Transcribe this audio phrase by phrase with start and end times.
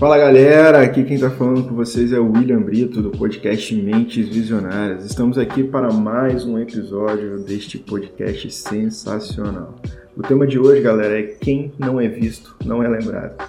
[0.00, 4.26] Fala galera, aqui quem está falando com vocês é o William Brito do podcast Mentes
[4.26, 5.04] Visionárias.
[5.04, 9.74] Estamos aqui para mais um episódio deste podcast sensacional.
[10.16, 13.46] O tema de hoje, galera, é quem não é visto não é lembrado.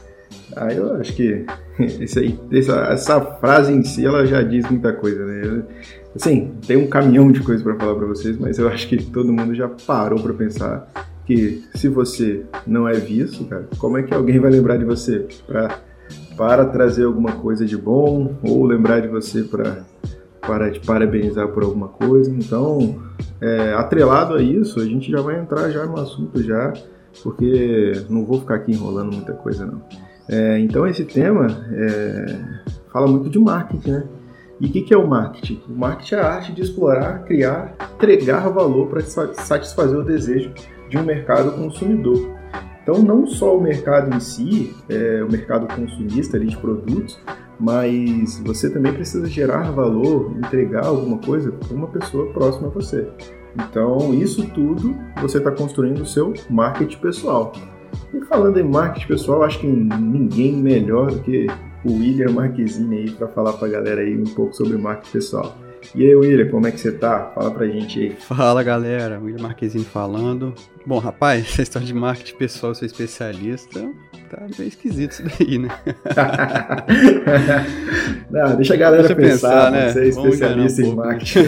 [0.54, 1.46] Ah, eu acho que
[2.20, 5.64] aí, essa, essa frase em si ela já diz muita coisa, né?
[6.14, 9.32] Assim, tem um caminhão de coisas para falar para vocês, mas eu acho que todo
[9.32, 10.92] mundo já parou para pensar
[11.26, 15.26] que se você não é visto, cara, como é que alguém vai lembrar de você
[15.48, 15.80] para
[16.42, 19.84] para trazer alguma coisa de bom ou lembrar de você para
[20.42, 22.32] para te parabenizar por alguma coisa.
[22.32, 23.00] Então,
[23.40, 26.74] é, atrelado a isso, a gente já vai entrar já no assunto já,
[27.22, 29.84] porque não vou ficar aqui enrolando muita coisa não.
[30.28, 32.40] É, então esse tema é,
[32.92, 34.04] fala muito de marketing, né?
[34.60, 35.62] E o que, que é o marketing?
[35.70, 40.52] O marketing é a arte de explorar, criar, entregar valor para satisfazer o desejo
[40.90, 42.41] de um mercado consumidor.
[42.92, 47.18] Então, não só o mercado em si, é, o mercado consumista ali de produtos,
[47.58, 53.08] mas você também precisa gerar valor, entregar alguma coisa para uma pessoa próxima a você.
[53.56, 57.54] Então, isso tudo você está construindo o seu marketing pessoal.
[58.14, 61.48] E falando em marketing pessoal, acho que ninguém melhor do que
[61.86, 65.56] o William Marquezine aí para falar para a galera aí um pouco sobre marketing pessoal.
[65.94, 67.32] E aí, William, como é que você tá?
[67.36, 68.12] Fala pra gente aí.
[68.12, 69.20] Fala, galera.
[69.20, 70.54] William Marquezine falando.
[70.86, 73.80] Bom, rapaz, essa história de marketing pessoal, sou especialista,
[74.30, 75.70] tá meio esquisito isso daí, né?
[78.32, 79.92] Não, deixa a galera deixa pensar, pensar né?
[79.92, 81.44] Você é especialista um em marketing.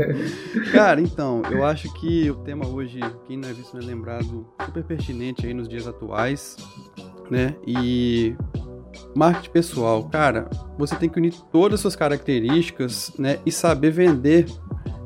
[0.72, 4.46] Cara, então, eu acho que o tema hoje, quem não é visto não é lembrado,
[4.64, 6.56] super pertinente aí nos dias atuais,
[7.30, 7.54] né?
[7.66, 8.34] E
[9.16, 14.44] Marketing pessoal, cara, você tem que unir todas as suas características, né, e saber vender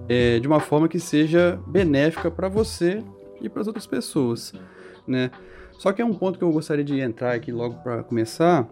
[0.09, 3.05] é, de uma forma que seja benéfica para você
[3.41, 4.53] e para as outras pessoas,
[5.07, 5.31] né?
[5.79, 8.69] Só que é um ponto que eu gostaria de entrar aqui logo para começar,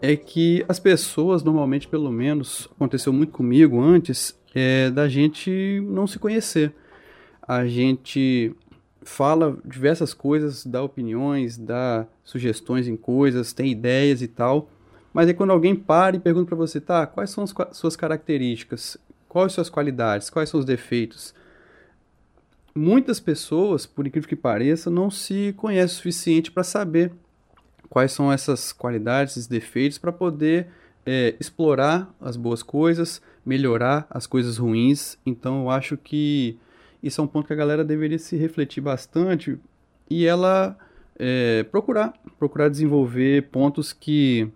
[0.00, 6.06] é que as pessoas normalmente, pelo menos, aconteceu muito comigo antes, é da gente não
[6.06, 6.72] se conhecer.
[7.46, 8.56] A gente
[9.04, 14.68] fala diversas coisas, dá opiniões, dá sugestões em coisas, tem ideias e tal.
[15.12, 18.96] Mas aí quando alguém para e pergunta para você, tá, quais são as suas características?
[19.28, 20.30] Quais suas qualidades?
[20.30, 21.34] Quais são os defeitos?
[22.74, 27.12] Muitas pessoas, por incrível que pareça, não se conhecem o suficiente para saber
[27.88, 30.66] quais são essas qualidades, esses defeitos, para poder
[31.06, 35.16] é, explorar as boas coisas, melhorar as coisas ruins.
[35.24, 36.58] Então eu acho que
[37.04, 39.58] isso é um ponto que a galera deveria se refletir bastante
[40.10, 40.76] e ela
[41.18, 44.50] é, procurar, procurar desenvolver pontos que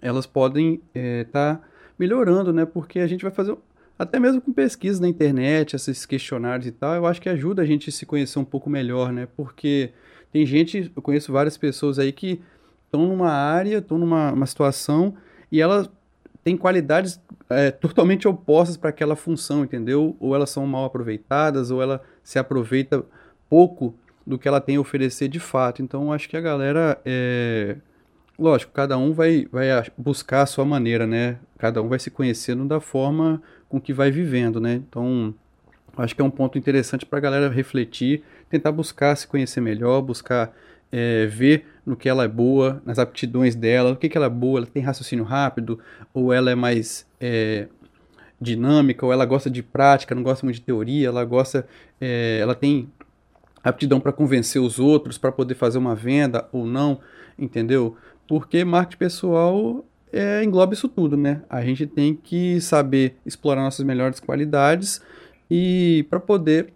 [0.00, 1.60] elas podem estar é, tá
[1.98, 2.66] melhorando, né?
[2.66, 3.56] Porque a gente vai fazer
[3.98, 7.64] até mesmo com pesquisas na internet, esses questionários e tal, eu acho que ajuda a
[7.64, 9.26] gente a se conhecer um pouco melhor, né?
[9.34, 9.92] Porque
[10.30, 12.40] tem gente, eu conheço várias pessoas aí que
[12.84, 15.14] estão numa área, estão numa situação
[15.50, 15.88] e elas
[16.44, 20.16] têm qualidades é, totalmente opostas para aquela função, entendeu?
[20.18, 23.04] Ou elas são mal aproveitadas, ou ela se aproveita
[23.48, 23.94] pouco
[24.26, 25.82] do que ela tem a oferecer de fato.
[25.82, 27.76] Então, acho que a galera, é...
[28.38, 31.38] lógico, cada um vai, vai buscar a sua maneira, né?
[31.58, 34.74] Cada um vai se conhecendo da forma com que vai vivendo, né?
[34.74, 35.34] Então,
[35.96, 40.00] acho que é um ponto interessante para a galera refletir, tentar buscar se conhecer melhor,
[40.02, 40.52] buscar
[40.90, 44.30] é, ver no que ela é boa, nas aptidões dela, o que, que ela é
[44.30, 45.78] boa, ela tem raciocínio rápido,
[46.14, 47.66] ou ela é mais é,
[48.40, 51.66] dinâmica, ou ela gosta de prática, não gosta muito de teoria, ela gosta,
[52.00, 52.88] é, ela tem
[53.62, 57.00] aptidão para convencer os outros, para poder fazer uma venda ou não,
[57.38, 57.96] entendeu?
[58.28, 61.42] Porque marketing pessoal é, engloba isso tudo, né?
[61.48, 65.00] A gente tem que saber explorar nossas melhores qualidades
[65.50, 66.72] e para poder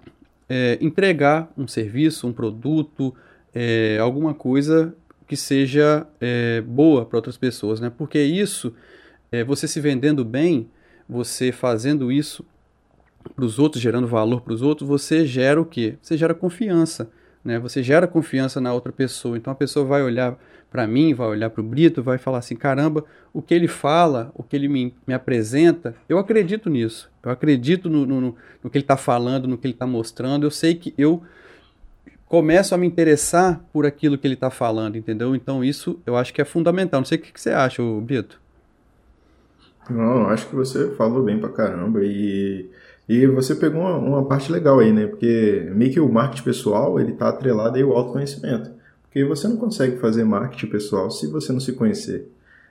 [0.48, 3.14] é, entregar um serviço, um produto,
[3.58, 4.94] é, alguma coisa
[5.26, 7.90] que seja é, boa para outras pessoas, né?
[7.90, 8.74] Porque isso,
[9.32, 10.68] é, você se vendendo bem,
[11.08, 12.44] você fazendo isso
[13.34, 15.96] para os outros, gerando valor para os outros, você gera o quê?
[16.02, 17.10] Você gera confiança,
[17.42, 17.58] né?
[17.58, 19.38] Você gera confiança na outra pessoa.
[19.38, 20.38] Então a pessoa vai olhar
[20.70, 24.30] para mim, vai olhar para o Brito, vai falar assim: caramba, o que ele fala,
[24.34, 27.10] o que ele me, me apresenta, eu acredito nisso.
[27.22, 30.44] Eu acredito no, no, no que ele está falando, no que ele está mostrando.
[30.44, 31.22] Eu sei que eu
[32.28, 35.34] começo a me interessar por aquilo que ele está falando, entendeu?
[35.34, 37.00] Então isso eu acho que é fundamental.
[37.00, 38.40] Não sei o que, que você acha, Bito.
[39.88, 42.68] Não, acho que você falou bem pra caramba e,
[43.08, 45.06] e você pegou uma, uma, parte legal aí, né?
[45.06, 48.70] Porque meio que o marketing pessoal, ele tá atrelado aí ao autoconhecimento.
[49.02, 52.28] Porque você não consegue fazer marketing pessoal se você não se conhecer.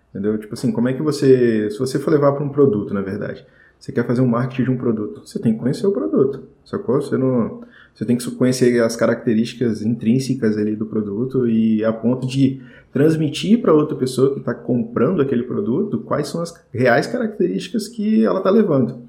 [0.09, 0.37] Entendeu?
[0.37, 3.45] Tipo assim, como é que você, se você for levar para um produto, na verdade,
[3.79, 7.01] você quer fazer um marketing de um produto, você tem que conhecer o produto, sacou?
[7.01, 7.63] Você não
[7.95, 12.61] Você tem que conhecer as características intrínsecas ali do produto e a ponto de
[12.91, 18.25] transmitir para outra pessoa que está comprando aquele produto quais são as reais características que
[18.25, 18.99] ela está levando.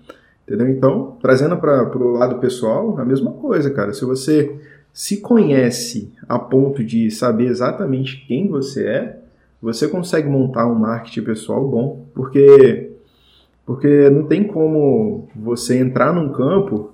[0.47, 0.69] Entendeu?
[0.69, 3.93] Então, trazendo para o lado pessoal, a mesma coisa, cara.
[3.93, 4.55] Se você
[4.93, 9.19] se conhece a ponto de saber exatamente quem você é,
[9.61, 12.93] você consegue montar um marketing pessoal bom, porque
[13.67, 16.93] porque não tem como você entrar num campo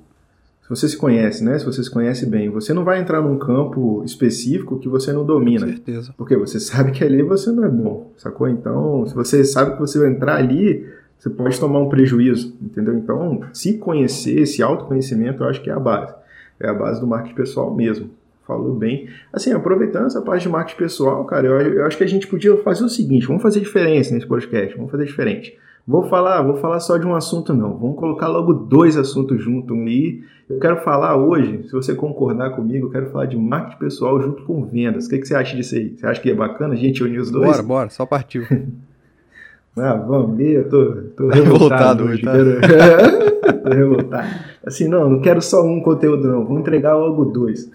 [0.74, 1.58] você se conhece, né?
[1.58, 5.24] Se você se conhece bem, você não vai entrar num campo específico que você não
[5.24, 5.66] domina.
[5.66, 6.14] Com certeza.
[6.16, 8.48] Porque você sabe que ali você não é bom, sacou?
[8.48, 10.86] Então, se você sabe que você vai entrar ali,
[11.18, 12.94] você pode tomar um prejuízo, entendeu?
[12.94, 16.14] Então, se conhecer, esse autoconhecimento, eu acho que é a base.
[16.58, 18.10] É a base do marketing pessoal mesmo.
[18.46, 19.08] Falou bem.
[19.32, 22.56] Assim, aproveitando essa parte de marketing pessoal, cara, eu, eu acho que a gente podia
[22.58, 25.56] fazer o seguinte: vamos fazer diferença nesse podcast, vamos fazer diferente.
[25.86, 27.76] Vou falar, vou falar só de um assunto não.
[27.76, 30.22] Vamos colocar logo dois assuntos juntos aí.
[30.48, 34.44] Eu quero falar hoje, se você concordar comigo, eu quero falar de marketing pessoal junto
[34.44, 35.06] com vendas.
[35.06, 35.96] O que, que você acha disso aí?
[35.96, 37.50] Você acha que é bacana a gente unir os dois?
[37.50, 38.44] Bora, bora, só partiu.
[39.76, 42.22] ah, vamos ver, eu tô, tô tá revoltado, revoltado hoje.
[42.22, 42.32] Tá?
[42.32, 43.62] Quero...
[43.62, 44.28] tô revoltado.
[44.64, 47.68] Assim, não, não quero só um conteúdo não, vou entregar logo dois.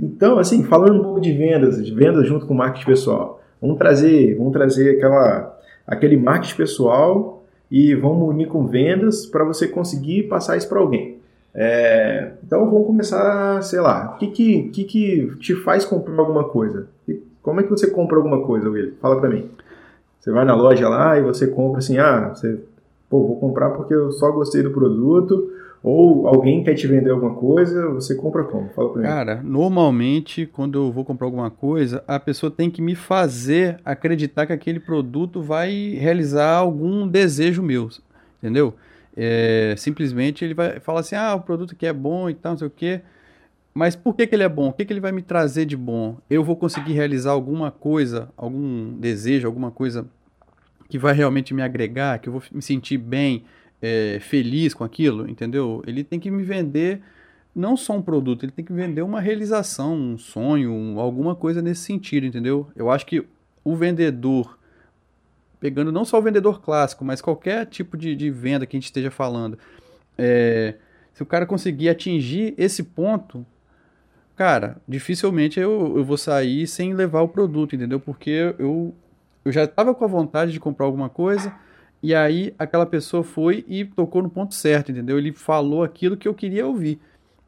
[0.00, 3.42] então, assim, falando um pouco de vendas, de vendas junto com marketing pessoal.
[3.60, 5.57] Vamos trazer, vamos trazer aquela
[5.88, 11.16] aquele marketing pessoal e vamos unir com vendas para você conseguir passar isso para alguém.
[11.54, 16.44] É, então vamos começar, sei lá, o que, que, que, que te faz comprar alguma
[16.44, 16.86] coisa?
[17.42, 18.92] Como é que você compra alguma coisa, Will?
[19.00, 19.48] Fala para mim.
[20.20, 22.60] Você vai na loja lá e você compra assim, ah, você,
[23.08, 25.50] pô, vou comprar porque eu só gostei do produto,
[25.82, 28.68] ou alguém quer te vender alguma coisa, você compra como?
[28.70, 29.06] Fala pra mim.
[29.06, 34.46] Cara, normalmente quando eu vou comprar alguma coisa, a pessoa tem que me fazer acreditar
[34.46, 37.88] que aquele produto vai realizar algum desejo meu,
[38.38, 38.74] entendeu?
[39.16, 42.58] É, simplesmente ele vai falar assim, ah, o produto aqui é bom e tal, não
[42.58, 43.00] sei o quê.
[43.74, 44.68] Mas por que, que ele é bom?
[44.68, 46.16] O que, que ele vai me trazer de bom?
[46.28, 50.04] Eu vou conseguir realizar alguma coisa, algum desejo, alguma coisa
[50.88, 53.44] que vai realmente me agregar, que eu vou me sentir bem,
[53.80, 55.82] é, feliz com aquilo, entendeu?
[55.86, 57.00] Ele tem que me vender
[57.54, 61.60] não só um produto, ele tem que vender uma realização, um sonho, um, alguma coisa
[61.60, 62.68] nesse sentido, entendeu?
[62.76, 63.24] Eu acho que
[63.64, 64.58] o vendedor,
[65.58, 68.86] pegando não só o vendedor clássico, mas qualquer tipo de, de venda que a gente
[68.86, 69.58] esteja falando,
[70.16, 70.74] é,
[71.12, 73.44] se o cara conseguir atingir esse ponto,
[74.36, 77.98] cara, dificilmente eu, eu vou sair sem levar o produto, entendeu?
[77.98, 78.94] Porque eu,
[79.44, 81.52] eu já estava com a vontade de comprar alguma coisa
[82.02, 85.18] e aí aquela pessoa foi e tocou no ponto certo, entendeu?
[85.18, 87.00] Ele falou aquilo que eu queria ouvir,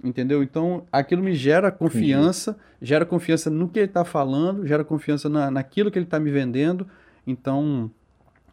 [0.02, 0.42] entendeu?
[0.42, 2.64] Então aquilo me gera confiança, Entendi.
[2.82, 6.30] gera confiança no que ele está falando, gera confiança na, naquilo que ele está me
[6.30, 6.86] vendendo.
[7.24, 7.90] Então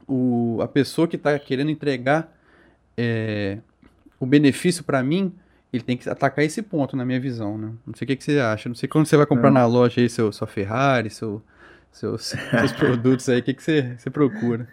[0.08, 2.32] o, a pessoa que está querendo entregar
[2.96, 3.58] é,
[4.20, 5.34] o benefício para mim,
[5.74, 7.72] ele tem que atacar esse ponto na minha visão, né?
[7.86, 9.54] Não sei o que, que você acha, não sei quando você vai comprar é.
[9.54, 11.42] na loja aí seu, sua Ferrari, seu,
[11.92, 14.68] seus, seus produtos aí, o que, que você, você procura?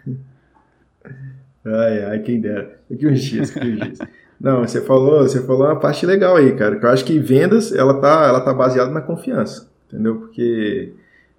[1.65, 2.79] Ai, ai, quem dera.
[2.87, 3.99] Que um dias, que um dias.
[4.39, 7.73] Não, você falou, você falou uma parte legal aí, cara, que eu acho que vendas,
[7.73, 10.17] ela tá, ela tá baseada na confiança, entendeu?
[10.17, 10.93] Porque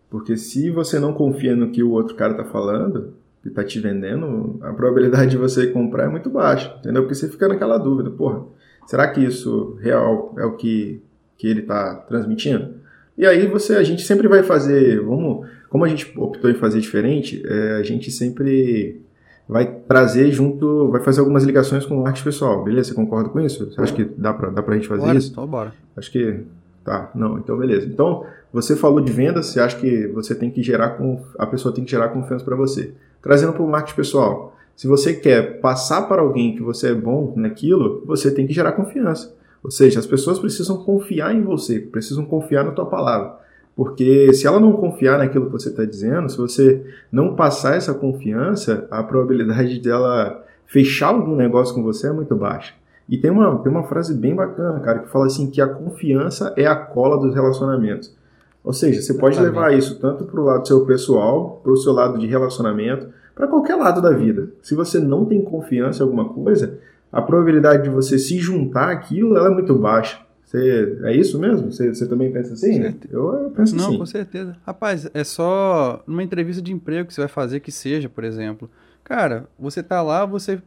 [0.08, 3.78] porque se você não confia no que o outro cara tá falando, que tá te
[3.80, 7.02] vendendo, a probabilidade de você comprar é muito baixa, entendeu?
[7.02, 8.44] Porque você fica naquela dúvida, porra,
[8.86, 11.02] será que isso real é o que,
[11.36, 12.76] que ele tá transmitindo?
[13.18, 16.80] E aí você, a gente sempre vai fazer, vamos, como a gente optou em fazer
[16.80, 19.00] diferente, é, a gente sempre
[19.48, 22.88] vai trazer junto, vai fazer algumas ligações com o marketing pessoal, beleza?
[22.88, 23.70] Você concorda com isso?
[23.70, 25.30] Você acha que dá pra, dá pra gente fazer bora, isso?
[25.30, 25.72] Então bora.
[25.96, 26.40] Acho que
[26.84, 27.86] tá, não, então beleza.
[27.86, 31.74] Então, você falou de vendas, você acha que você tem que gerar, com, a pessoa
[31.74, 32.92] tem que gerar confiança para você.
[33.22, 37.32] Trazendo para o marketing pessoal, se você quer passar para alguém que você é bom
[37.36, 39.34] naquilo, você tem que gerar confiança.
[39.62, 43.38] Ou seja, as pessoas precisam confiar em você, precisam confiar na tua palavra.
[43.76, 47.92] Porque se ela não confiar naquilo que você está dizendo, se você não passar essa
[47.92, 52.72] confiança, a probabilidade dela fechar algum negócio com você é muito baixa.
[53.06, 56.54] E tem uma, tem uma frase bem bacana, cara, que fala assim que a confiança
[56.56, 58.16] é a cola dos relacionamentos.
[58.64, 61.92] Ou seja, você pode levar isso tanto para o lado seu pessoal, para o seu
[61.92, 64.48] lado de relacionamento, para qualquer lado da vida.
[64.60, 66.78] Se você não tem confiança em alguma coisa,
[67.12, 70.18] a probabilidade de você se juntar aquilo é muito baixa.
[70.46, 71.72] Você, é isso mesmo?
[71.72, 72.78] Você, você também pensa assim?
[72.78, 72.94] Né?
[73.10, 73.98] Eu, eu, penso Não, assim.
[73.98, 74.56] com certeza.
[74.64, 78.70] Rapaz, é só numa entrevista de emprego que você vai fazer que seja, por exemplo.
[79.02, 80.62] Cara, você tá lá, você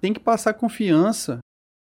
[0.00, 1.40] tem que passar confiança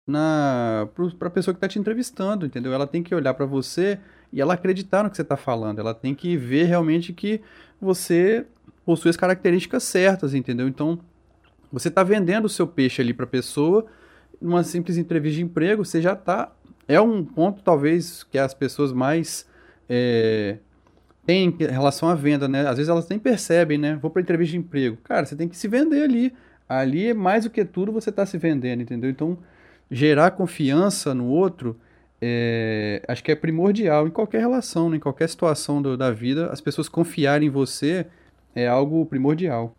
[0.06, 2.74] na para a pessoa que está te entrevistando, entendeu?
[2.74, 4.00] Ela tem que olhar para você
[4.34, 5.80] e ela acreditar no que você está falando.
[5.80, 7.40] Ela tem que ver realmente que
[7.80, 8.46] você
[8.86, 10.68] possui as características certas, entendeu?
[10.68, 11.00] Então,
[11.72, 13.86] você está vendendo o seu peixe ali para a pessoa,
[14.42, 16.52] numa simples entrevista de emprego, você já está
[16.90, 19.48] é um ponto, talvez, que as pessoas mais
[19.88, 20.58] é,
[21.26, 22.68] têm em relação à venda, né?
[22.68, 23.98] Às vezes elas nem percebem, né?
[24.02, 24.98] Vou para entrevista de emprego.
[25.04, 26.34] Cara, você tem que se vender ali.
[26.68, 29.10] Ali é mais do que tudo você está se vendendo, entendeu?
[29.10, 29.38] Então,
[29.90, 31.80] gerar confiança no outro,
[32.20, 34.98] é, acho que é primordial em qualquer relação, né?
[34.98, 38.08] em qualquer situação do, da vida, as pessoas confiarem em você
[38.56, 39.76] é algo primordial.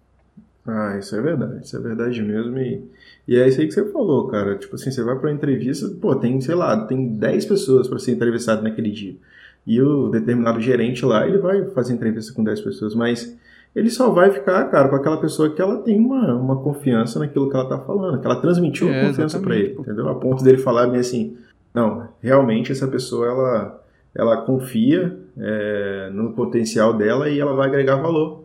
[0.66, 2.58] Ah, isso é verdade, isso é verdade mesmo.
[2.58, 2.82] E,
[3.26, 4.56] e é isso aí que você falou, cara.
[4.56, 7.98] Tipo assim, você vai para uma entrevista, pô, tem, sei lá, tem 10 pessoas para
[7.98, 9.14] ser entrevistado naquele dia.
[9.66, 13.36] E o determinado gerente lá, ele vai fazer entrevista com 10 pessoas, mas
[13.74, 17.48] ele só vai ficar, cara, com aquela pessoa que ela tem uma, uma confiança naquilo
[17.48, 20.08] que ela tá falando, que ela transmitiu é, confiança para ele, entendeu?
[20.08, 21.36] A ponto dele falar bem assim,
[21.72, 27.96] não, realmente essa pessoa, ela, ela confia é, no potencial dela e ela vai agregar
[27.96, 28.39] valor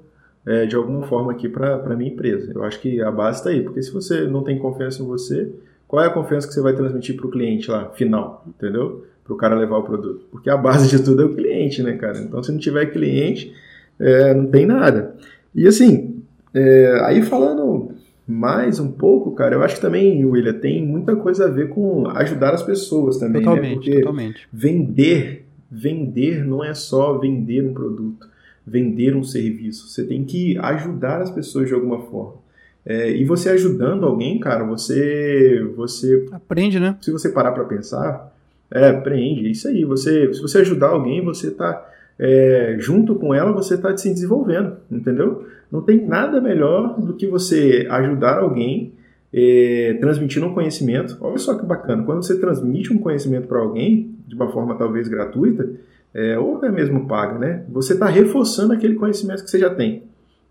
[0.45, 2.51] é, de alguma forma aqui para a minha empresa.
[2.53, 5.51] Eu acho que a base está aí, porque se você não tem confiança em você,
[5.87, 9.05] qual é a confiança que você vai transmitir para o cliente lá, final, entendeu?
[9.23, 10.25] Para o cara levar o produto.
[10.31, 12.19] Porque a base de tudo é o cliente, né, cara?
[12.19, 13.53] Então, se não tiver cliente,
[13.99, 15.15] é, não tem nada.
[15.53, 16.21] E assim,
[16.53, 17.91] é, aí falando
[18.27, 22.07] mais um pouco, cara, eu acho que também, William, tem muita coisa a ver com
[22.09, 23.47] ajudar as pessoas também, né?
[23.47, 23.75] totalmente, né?
[23.75, 24.47] Porque totalmente.
[24.51, 28.27] vender, vender não é só vender um produto
[28.65, 32.45] vender um serviço, você tem que ajudar as pessoas de alguma forma.
[32.85, 36.95] É, e você ajudando alguém, cara, você você aprende, né?
[37.01, 38.31] Se você parar para pensar,
[38.71, 39.47] é, aprende.
[39.47, 39.83] É isso aí.
[39.85, 41.83] Você, se você ajudar alguém, você tá
[42.19, 45.47] é, junto com ela, você está se desenvolvendo, entendeu?
[45.71, 48.93] Não tem nada melhor do que você ajudar alguém
[49.33, 51.17] é, transmitindo um conhecimento.
[51.19, 52.03] Olha só que bacana.
[52.03, 55.69] Quando você transmite um conhecimento para alguém de uma forma talvez gratuita,
[56.15, 57.65] é, ou até mesmo paga, né?
[57.69, 60.03] Você está reforçando aquele conhecimento que você já tem.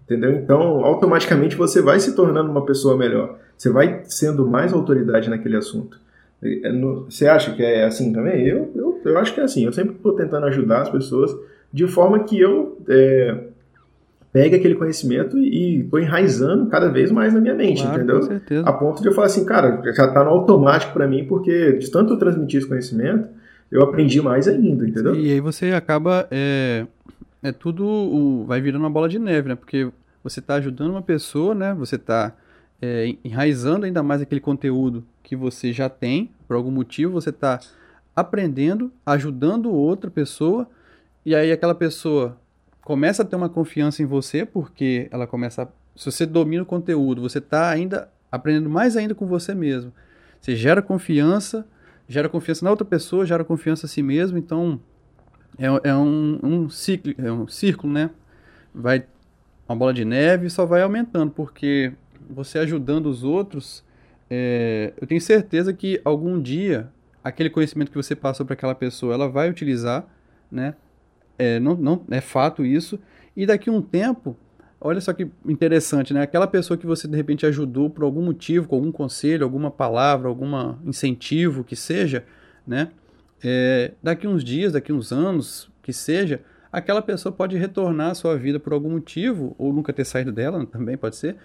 [0.03, 0.33] Entendeu?
[0.33, 3.39] Então, automaticamente você vai se tornando uma pessoa melhor.
[3.57, 5.99] Você vai sendo mais autoridade naquele assunto.
[6.43, 6.71] É,
[7.07, 8.47] você acha que é assim também?
[8.47, 9.65] Eu, eu, eu acho que é assim.
[9.65, 11.35] Eu sempre estou tentando ajudar as pessoas
[11.73, 13.45] de forma que eu é,
[14.31, 18.21] pegue aquele conhecimento e estou enraizando cada vez mais na minha mente, claro, entendeu?
[18.21, 18.69] Com certeza.
[18.69, 21.91] A ponto de eu falar assim, cara, já está no automático para mim, porque de
[21.91, 23.29] tanto eu transmitir esse conhecimento,
[23.71, 25.15] eu aprendi mais ainda, entendeu?
[25.15, 26.27] E aí você acaba.
[26.31, 26.87] É,
[27.43, 27.87] é tudo.
[27.87, 29.55] O, vai virando uma bola de neve, né?
[29.55, 29.91] Porque
[30.23, 31.75] você está ajudando uma pessoa, né?
[31.75, 32.35] Você está
[32.81, 37.59] é, enraizando ainda mais aquele conteúdo que você já tem, por algum motivo, você está
[38.15, 40.69] aprendendo, ajudando outra pessoa,
[41.25, 42.37] e aí aquela pessoa
[42.83, 46.67] começa a ter uma confiança em você, porque ela começa a, Se você domina o
[46.67, 49.93] conteúdo, você está ainda aprendendo mais ainda com você mesmo.
[50.41, 51.67] Você gera confiança,
[52.09, 54.81] gera confiança na outra pessoa, gera confiança a si mesmo, então
[55.59, 58.11] é, é um, um, ciclo, é um círculo, né?
[58.75, 59.07] Vai
[59.69, 61.93] uma bola de neve e só vai aumentando, porque
[62.29, 63.85] você ajudando os outros,
[64.29, 66.91] é, eu tenho certeza que algum dia
[67.23, 70.07] aquele conhecimento que você passou para aquela pessoa, ela vai utilizar,
[70.53, 70.75] né?
[71.39, 72.99] É, não, não, é fato isso.
[73.35, 74.37] E daqui a um tempo,
[74.85, 76.21] olha só que interessante, né?
[76.21, 80.29] Aquela pessoa que você de repente ajudou por algum motivo, com algum conselho, alguma palavra,
[80.29, 80.47] algum
[80.85, 82.23] incentivo que seja,
[82.67, 82.91] né?
[83.43, 88.37] É, daqui uns dias, daqui uns anos, que seja, aquela pessoa pode retornar à sua
[88.37, 91.37] vida por algum motivo, ou nunca ter saído dela, também pode ser,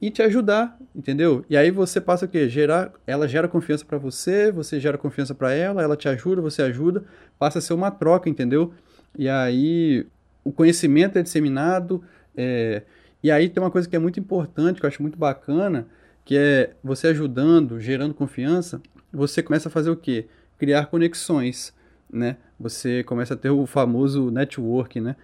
[0.00, 1.44] e te ajudar, entendeu?
[1.48, 2.48] E aí você passa o quê?
[2.48, 6.62] Gerar, ela gera confiança para você, você gera confiança para ela, ela te ajuda, você
[6.62, 7.04] ajuda,
[7.38, 8.72] passa a ser uma troca, entendeu?
[9.16, 10.04] E aí
[10.44, 12.02] o conhecimento é disseminado,
[12.36, 12.82] é,
[13.22, 15.86] e aí tem uma coisa que é muito importante, que eu acho muito bacana,
[16.24, 18.80] que é você ajudando, gerando confiança,
[19.12, 20.26] você começa a fazer o quê?
[20.58, 21.72] Criar conexões,
[22.12, 22.36] né?
[22.60, 25.16] Você começa a ter o famoso network, né?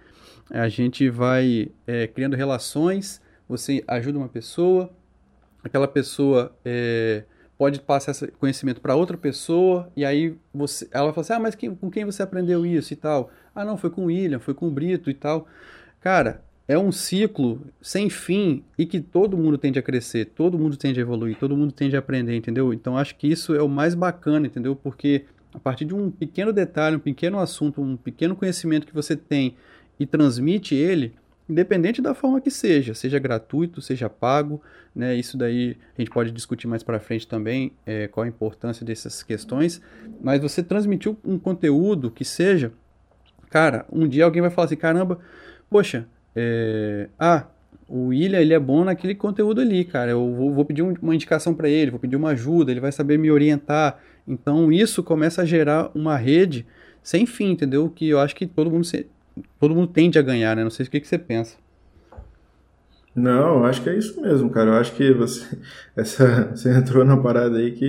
[0.49, 4.91] A gente vai é, criando relações, você ajuda uma pessoa,
[5.63, 7.23] aquela pessoa é,
[7.57, 11.55] pode passar esse conhecimento para outra pessoa, e aí você, ela fala assim, ah, mas
[11.55, 13.31] com quem você aprendeu isso e tal?
[13.53, 15.47] Ah, não, foi com o William, foi com o Brito e tal.
[16.01, 20.75] Cara, é um ciclo sem fim e que todo mundo tende a crescer, todo mundo
[20.75, 22.73] tende a evoluir, todo mundo tende a aprender, entendeu?
[22.73, 24.75] Então acho que isso é o mais bacana, entendeu?
[24.75, 29.15] Porque a partir de um pequeno detalhe, um pequeno assunto, um pequeno conhecimento que você
[29.15, 29.55] tem
[29.99, 31.13] e transmite ele,
[31.47, 34.59] independente da forma que seja, seja gratuito, seja pago,
[34.93, 35.15] né?
[35.15, 39.21] Isso daí a gente pode discutir mais para frente também, é, qual a importância dessas
[39.21, 39.79] questões.
[40.19, 42.73] Mas você transmitiu um conteúdo que seja,
[43.51, 45.19] cara, um dia alguém vai falar assim, caramba,
[45.69, 47.45] poxa, é, ah,
[47.87, 50.11] o William ele é bom naquele conteúdo ali, cara.
[50.11, 53.17] Eu vou, vou pedir uma indicação para ele, vou pedir uma ajuda, ele vai saber
[53.17, 53.99] me orientar.
[54.27, 56.65] Então isso começa a gerar uma rede
[57.03, 57.89] sem fim, entendeu?
[57.89, 59.07] Que eu acho que todo mundo, se,
[59.59, 60.63] todo mundo tende a ganhar, né?
[60.63, 61.57] Não sei o que, que você pensa.
[63.15, 64.71] Não, eu acho que é isso mesmo, cara.
[64.71, 65.57] Eu acho que você,
[65.95, 67.85] essa, você entrou na parada aí que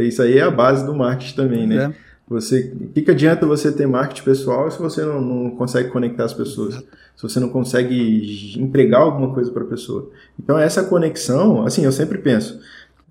[0.00, 1.94] isso aí é a base do marketing também, né?
[2.02, 2.05] É.
[2.28, 6.24] Você, o que, que adianta você ter marketing pessoal se você não, não consegue conectar
[6.24, 6.74] as pessoas?
[7.14, 10.10] Se você não consegue entregar alguma coisa para a pessoa?
[10.38, 12.60] Então, essa conexão, assim, eu sempre penso,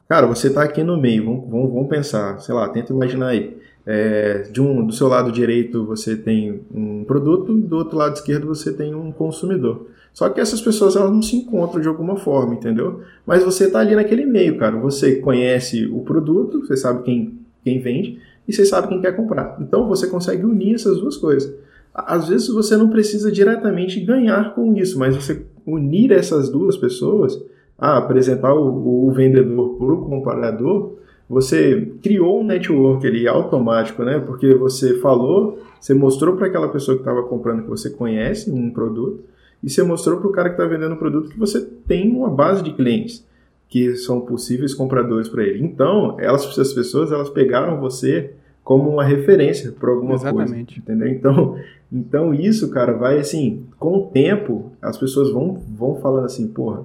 [0.10, 3.58] cara, você está aqui no meio, vamos, vamos, vamos, pensar, sei lá, tenta imaginar aí.
[3.88, 8.16] É, de um, do seu lado direito você tem um produto e do outro lado
[8.16, 9.88] esquerdo você tem um consumidor.
[10.12, 13.02] Só que essas pessoas elas não se encontram de alguma forma, entendeu?
[13.26, 14.76] Mas você está ali naquele meio, cara.
[14.78, 19.58] Você conhece o produto, você sabe quem, quem vende e você sabe quem quer comprar.
[19.60, 21.54] Então você consegue unir essas duas coisas.
[21.94, 27.42] Às vezes você não precisa diretamente ganhar com isso, mas você unir essas duas pessoas,
[27.78, 30.96] ah, apresentar o, o vendedor para o comprador,
[31.28, 34.20] você criou um network ali automático, né?
[34.20, 38.70] Porque você falou, você mostrou para aquela pessoa que estava comprando que você conhece um
[38.70, 39.24] produto
[39.64, 42.30] e você mostrou para o cara que está vendendo o produto que você tem uma
[42.30, 43.26] base de clientes
[43.68, 45.64] que são possíveis compradores para ele.
[45.64, 48.32] Então, elas, essas pessoas, elas pegaram você
[48.64, 50.82] como uma referência para alguma Exatamente.
[50.82, 51.08] coisa, entendeu?
[51.08, 51.60] Então,
[51.92, 56.84] então isso, cara, vai assim, com o tempo, as pessoas vão vão falando assim, porra,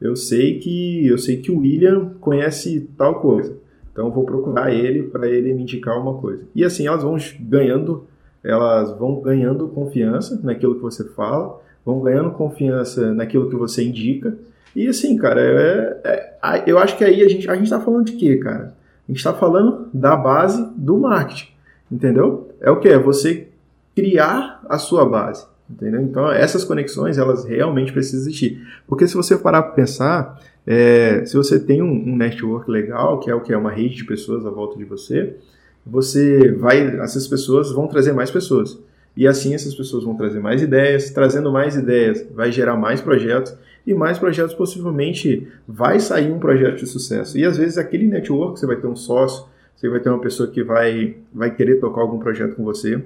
[0.00, 3.56] eu sei que eu sei que o William conhece tal coisa.
[3.90, 6.42] Então eu vou procurar ele para ele me indicar uma coisa.
[6.54, 8.04] E assim elas vão ganhando,
[8.44, 14.36] elas vão ganhando confiança naquilo que você fala vão ganhando confiança naquilo que você indica.
[14.74, 16.00] E assim, cara, é,
[16.42, 18.74] é, eu acho que aí a gente a está falando de quê, cara?
[19.08, 21.48] A gente está falando da base do marketing,
[21.90, 22.48] entendeu?
[22.60, 22.88] É o que?
[22.88, 23.48] É você
[23.94, 26.00] criar a sua base, entendeu?
[26.00, 28.66] Então, essas conexões, elas realmente precisam existir.
[28.86, 33.30] Porque se você parar para pensar, é, se você tem um, um, network legal, que
[33.30, 35.36] é o que é uma rede de pessoas à volta de você,
[35.84, 38.78] você vai, essas pessoas vão trazer mais pessoas.
[39.16, 43.54] E assim essas pessoas vão trazer mais ideias, trazendo mais ideias, vai gerar mais projetos
[43.86, 47.38] e mais projetos possivelmente vai sair um projeto de sucesso.
[47.38, 50.48] E às vezes aquele network você vai ter um sócio, você vai ter uma pessoa
[50.48, 53.02] que vai vai querer tocar algum projeto com você.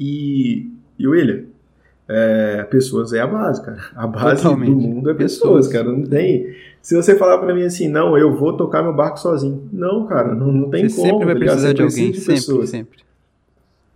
[0.00, 1.44] E, e William,
[2.08, 3.78] é, pessoas é a base, cara.
[3.94, 4.70] A base Totalmente.
[4.70, 5.96] do mundo é pessoas, pessoas, cara.
[5.96, 6.54] Não tem.
[6.80, 9.68] Se você falar para mim assim, não, eu vou tocar meu barco sozinho.
[9.72, 11.08] Não, cara, não, não tem você como.
[11.10, 13.11] Sempre vai tá precisar de alguém, de sempre, sempre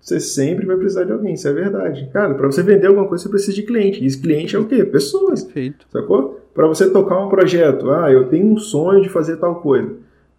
[0.07, 2.09] você sempre vai precisar de alguém, isso é verdade.
[2.13, 4.05] Cara, para você vender alguma coisa, você precisa de cliente.
[4.05, 4.85] E esse cliente é o quê?
[4.85, 5.43] Pessoas.
[5.43, 5.85] Perfeito.
[5.91, 6.41] Sacou?
[6.55, 9.91] Para você tocar um projeto, ah, eu tenho um sonho de fazer tal coisa.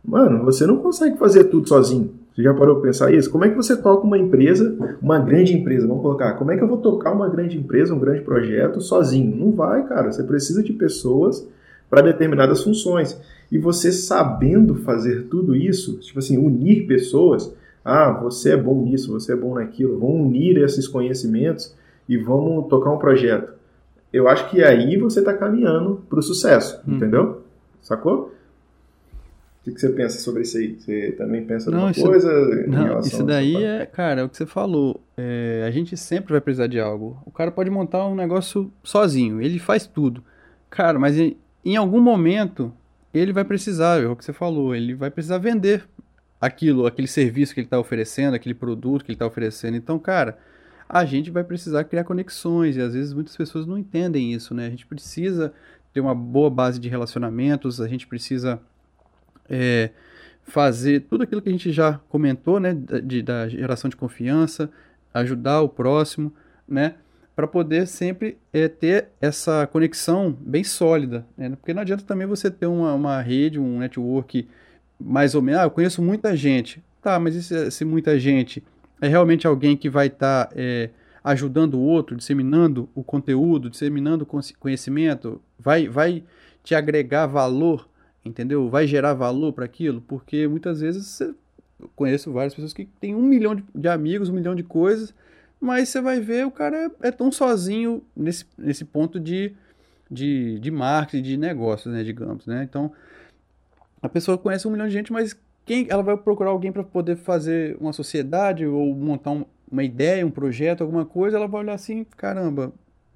[0.06, 2.12] Mano, você não consegue fazer tudo sozinho.
[2.34, 3.30] Você já parou para pensar isso?
[3.30, 6.64] Como é que você toca uma empresa, uma grande empresa, vamos colocar, como é que
[6.64, 9.36] eu vou tocar uma grande empresa, um grande projeto sozinho?
[9.36, 10.10] Não vai, cara.
[10.10, 11.46] Você precisa de pessoas
[11.90, 13.20] para determinadas funções.
[13.52, 17.54] E você sabendo fazer tudo isso, tipo assim, unir pessoas,
[17.88, 21.74] ah, você é bom nisso, você é bom naquilo, vamos unir esses conhecimentos
[22.08, 23.54] e vamos tocar um projeto.
[24.12, 26.96] Eu acho que aí você está caminhando para o sucesso, hum.
[26.96, 27.44] entendeu?
[27.82, 28.34] Sacou?
[29.66, 30.78] O que, você pensa sobre isso aí?
[30.78, 32.68] Você também pensa não, isso, coisa?
[32.68, 35.02] Não, isso daí é, cara, é o que você falou.
[35.16, 37.18] É, a gente sempre vai precisar de algo.
[37.26, 40.22] O cara pode montar um negócio sozinho, ele faz tudo.
[40.70, 42.74] Cara, mas em, em algum momento
[43.14, 45.84] ele vai precisar, é o que você falou, ele vai precisar vender
[46.40, 49.76] aquilo, aquele serviço que ele está oferecendo, aquele produto que ele está oferecendo.
[49.76, 50.38] Então, cara,
[50.88, 54.68] a gente vai precisar criar conexões e às vezes muitas pessoas não entendem isso, né?
[54.68, 55.54] A gente precisa
[55.94, 58.60] ter uma boa base de relacionamentos, a gente precisa
[59.50, 59.90] é,
[60.44, 62.74] fazer tudo aquilo que a gente já comentou, né?
[62.74, 64.70] De, da geração de confiança,
[65.14, 66.32] ajudar o próximo,
[66.68, 66.96] né?
[67.36, 71.50] Para poder sempre é, ter essa conexão bem sólida, né?
[71.50, 74.48] Porque não adianta também você ter uma, uma rede, um network
[75.00, 76.82] mais ou menos, ah, eu conheço muita gente.
[77.02, 78.64] Tá, mas e se, muita gente
[79.00, 80.90] é realmente alguém que vai estar tá, é,
[81.24, 86.24] ajudando o outro, disseminando o conteúdo, disseminando conhecimento, vai, vai
[86.64, 87.88] te agregar valor,
[88.26, 88.70] entendeu?
[88.70, 93.22] Vai gerar valor para aquilo, porque muitas vezes eu conheço várias pessoas que têm um
[93.22, 95.14] milhão de, de, amigos, um milhão de coisas,
[95.62, 99.54] mas você vai ver o cara é, é tão sozinho nesse, nesse ponto de,
[100.10, 102.64] de, de marketing, de negócios, né, digamos, né?
[102.64, 102.92] Então,
[104.02, 107.18] a pessoa conhece um milhão de gente, mas quem ela vai procurar alguém para poder
[107.18, 111.74] fazer uma sociedade ou montar um, uma ideia, um projeto, alguma coisa, ela vai olhar
[111.74, 112.72] assim, caramba.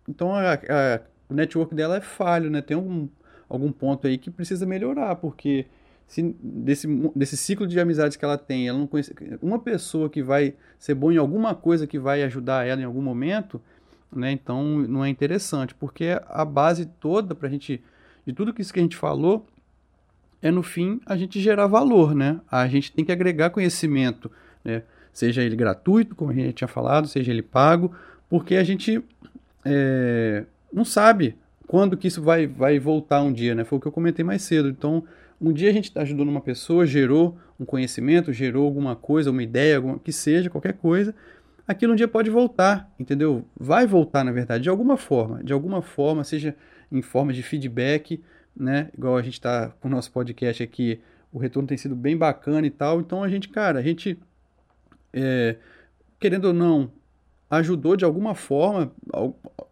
[0.07, 2.61] Então a, a, o network dela é falho, né?
[2.61, 3.07] Tem algum,
[3.47, 5.65] algum ponto aí que precisa melhorar, porque
[6.07, 10.21] se desse, desse ciclo de amizades que ela tem, ela não conhece uma pessoa que
[10.21, 13.61] vai ser boa em alguma coisa que vai ajudar ela em algum momento,
[14.13, 14.29] né?
[14.31, 17.81] Então não é interessante, porque a base toda para a gente
[18.25, 19.47] de tudo isso que a gente falou
[20.41, 22.39] é no fim a gente gerar valor, né?
[22.49, 24.31] A gente tem que agregar conhecimento,
[24.63, 24.83] né?
[25.13, 27.93] Seja ele gratuito, como a gente tinha falado, seja ele pago,
[28.29, 29.03] porque a gente
[29.65, 31.35] é, não sabe
[31.67, 33.63] quando que isso vai, vai voltar um dia, né?
[33.63, 34.69] Foi o que eu comentei mais cedo.
[34.69, 35.03] Então,
[35.39, 39.43] um dia a gente está ajudando uma pessoa, gerou um conhecimento, gerou alguma coisa, uma
[39.43, 41.13] ideia, alguma, que seja, qualquer coisa,
[41.67, 43.45] aquilo um dia pode voltar, entendeu?
[43.57, 46.55] Vai voltar, na verdade, de alguma forma, de alguma forma, seja
[46.91, 48.21] em forma de feedback,
[48.55, 48.89] né?
[48.97, 50.99] Igual a gente está com o nosso podcast aqui,
[51.31, 52.99] o retorno tem sido bem bacana e tal.
[52.99, 54.19] Então a gente, cara, a gente,
[55.13, 55.55] é,
[56.19, 56.91] querendo ou não,
[57.49, 58.91] ajudou de alguma forma,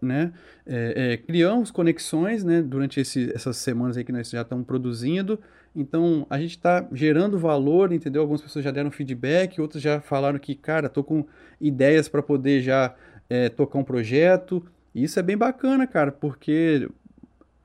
[0.02, 0.34] né?
[0.66, 2.62] É, é, criamos conexões, né?
[2.62, 5.40] Durante esse, essas semanas aí que nós já estamos produzindo.
[5.76, 8.22] Então a gente está gerando valor, entendeu?
[8.22, 11.26] Algumas pessoas já deram feedback, outras já falaram que, cara, tô com
[11.60, 12.94] ideias para poder já
[13.30, 14.66] é, tocar um projeto.
[14.94, 16.90] E isso é bem bacana, cara, porque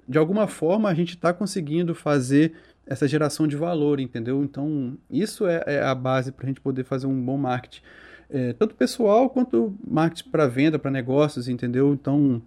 [0.09, 2.53] de alguma forma a gente está conseguindo fazer
[2.87, 4.43] essa geração de valor, entendeu?
[4.43, 7.83] Então, isso é, é a base para a gente poder fazer um bom marketing,
[8.29, 11.93] é, tanto pessoal quanto marketing para venda, para negócios, entendeu?
[11.95, 12.43] Então,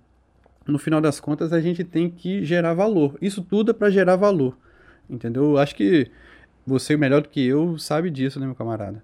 [0.66, 3.18] no final das contas, a gente tem que gerar valor.
[3.22, 4.56] Isso tudo é para gerar valor,
[5.10, 5.58] entendeu?
[5.58, 6.12] Acho que
[6.66, 9.02] você, melhor do que eu, sabe disso, né, meu camarada?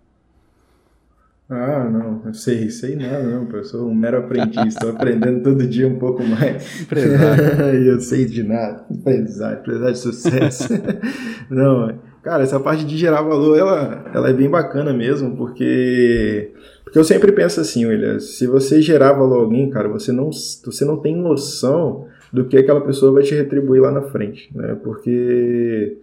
[1.49, 5.67] Ah, não, eu sei, sei nada, não, eu sou um mero aprendiz, estou aprendendo todo
[5.67, 6.81] dia um pouco mais.
[6.81, 7.63] Empresário.
[7.85, 10.69] eu sei de nada, empresário, empresário de sucesso.
[11.51, 16.53] não, cara, essa parte de gerar valor, ela, ela é bem bacana mesmo, porque,
[16.83, 20.31] porque eu sempre penso assim, William, se você gerar valor a alguém, cara, você não,
[20.31, 24.77] você não tem noção do que aquela pessoa vai te retribuir lá na frente, né,
[24.81, 25.97] porque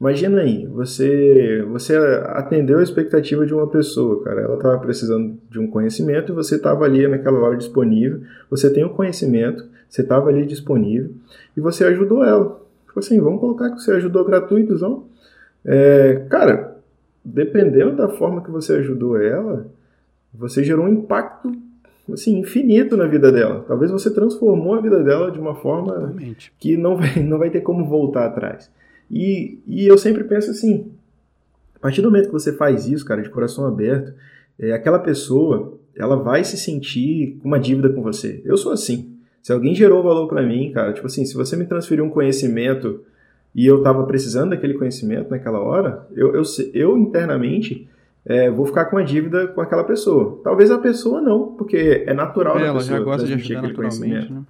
[0.00, 1.94] Imagina aí, você você
[2.28, 4.40] atendeu a expectativa de uma pessoa, cara.
[4.40, 8.22] Ela estava precisando de um conhecimento e você estava ali naquela hora disponível.
[8.48, 11.10] Você tem o conhecimento, você estava ali disponível
[11.54, 12.58] e você ajudou ela.
[12.86, 15.04] Tipo assim, vamos colocar que você ajudou gratuito, não?
[15.66, 16.78] É, cara,
[17.22, 19.66] dependendo da forma que você ajudou ela,
[20.32, 21.52] você gerou um impacto
[22.10, 23.66] assim infinito na vida dela.
[23.68, 26.14] Talvez você transformou a vida dela de uma forma
[26.58, 28.70] que não vai, não vai ter como voltar atrás.
[29.10, 30.90] E, e eu sempre penso assim:
[31.74, 34.12] a partir do momento que você faz isso, cara, de coração aberto,
[34.58, 38.40] é, aquela pessoa ela vai se sentir com uma dívida com você.
[38.44, 39.16] Eu sou assim.
[39.42, 43.00] Se alguém gerou valor para mim, cara, tipo assim, se você me transferiu um conhecimento
[43.54, 46.42] e eu estava precisando daquele conhecimento naquela hora, eu, eu,
[46.74, 47.88] eu internamente
[48.24, 50.40] é, vou ficar com uma dívida com aquela pessoa.
[50.44, 53.74] Talvez a pessoa não, porque é natural é, da pessoa já gosta de ajudar aquele
[53.74, 54.32] conhecimento.
[54.32, 54.42] Né?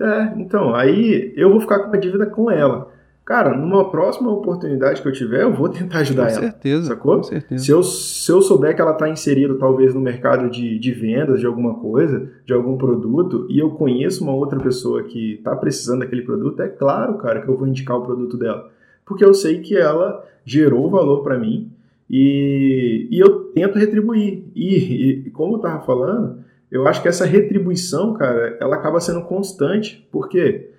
[0.00, 2.90] É, então, aí eu vou ficar com uma dívida com ela.
[3.24, 6.40] Cara, numa próxima oportunidade que eu tiver, eu vou tentar ajudar com ela.
[6.40, 7.16] Certeza, sacou?
[7.16, 7.64] Com certeza.
[7.64, 11.38] Se eu, se eu souber que ela está inserida talvez no mercado de, de vendas
[11.38, 16.00] de alguma coisa, de algum produto, e eu conheço uma outra pessoa que está precisando
[16.00, 18.68] daquele produto, é claro, cara, que eu vou indicar o produto dela.
[19.04, 21.70] Porque eu sei que ela gerou valor para mim
[22.08, 24.44] e, e eu tento retribuir.
[24.54, 26.38] E, e como eu estava falando,
[26.70, 30.08] eu acho que essa retribuição, cara, ela acaba sendo constante.
[30.10, 30.40] Por quê?
[30.40, 30.70] porque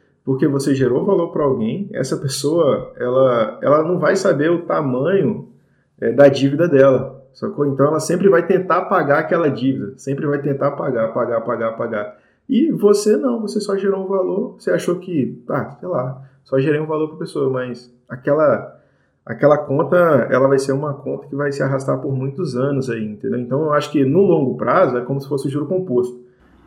[0.47, 5.49] você gerou valor para alguém, essa pessoa ela, ela não vai saber o tamanho
[5.99, 7.65] é, da dívida dela, sacou?
[7.65, 12.17] Então ela sempre vai tentar pagar aquela dívida, sempre vai tentar pagar, pagar, pagar, pagar.
[12.47, 16.59] E você não, você só gerou um valor, você achou que, tá, sei lá, só
[16.59, 18.79] gerei um valor para pessoa, mas aquela
[19.25, 19.95] aquela conta,
[20.31, 23.39] ela vai ser uma conta que vai se arrastar por muitos anos aí, entendeu?
[23.39, 26.19] Então eu acho que no longo prazo é como se fosse o juro composto.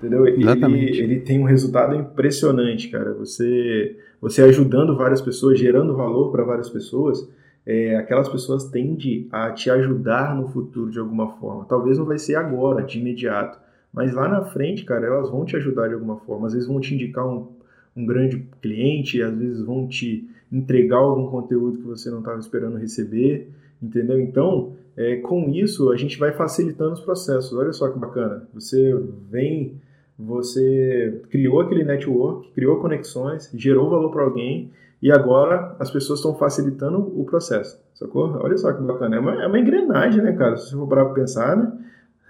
[0.04, 0.26] Entendeu?
[0.26, 3.14] Ele, ele tem um resultado impressionante, cara.
[3.14, 7.26] Você, você ajudando várias pessoas, gerando valor para várias pessoas,
[7.66, 11.64] é, aquelas pessoas tendem a te ajudar no futuro de alguma forma.
[11.64, 13.58] Talvez não vai ser agora, de imediato,
[13.92, 16.46] mas lá na frente, cara, elas vão te ajudar de alguma forma.
[16.46, 17.48] Às vezes vão te indicar um,
[17.96, 22.76] um grande cliente, às vezes vão te entregar algum conteúdo que você não estava esperando
[22.76, 23.48] receber,
[23.82, 24.20] entendeu?
[24.20, 27.52] Então, é, com isso, a gente vai facilitando os processos.
[27.54, 28.46] Olha só que bacana.
[28.52, 28.94] Você
[29.30, 29.80] vem
[30.18, 34.70] você criou aquele network, criou conexões, gerou valor para alguém
[35.02, 38.30] e agora as pessoas estão facilitando o processo, sacou?
[38.40, 39.16] Olha só que bacana.
[39.16, 40.56] É uma, é uma engrenagem, né, cara?
[40.56, 41.72] Se você for parar para pensar, né?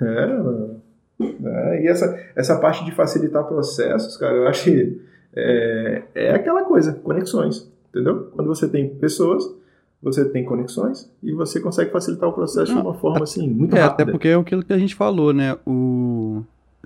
[0.00, 5.00] É, é, e essa, essa parte de facilitar processos, cara, eu acho que
[5.36, 8.30] é, é aquela coisa, conexões, entendeu?
[8.32, 9.44] Quando você tem pessoas,
[10.02, 13.74] você tem conexões e você consegue facilitar o processo Não, de uma forma assim muito
[13.74, 14.02] é, rápida.
[14.02, 15.56] Até porque é aquilo que a gente falou, né?
[15.66, 16.03] O